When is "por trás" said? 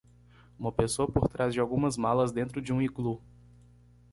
1.07-1.53